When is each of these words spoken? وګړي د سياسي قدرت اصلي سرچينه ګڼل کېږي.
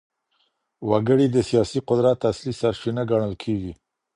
وګړي 0.89 1.27
د 1.31 1.37
سياسي 1.49 1.79
قدرت 1.89 2.17
اصلي 2.31 2.53
سرچينه 2.61 3.01
ګڼل 3.11 3.33
کېږي. 3.43 3.73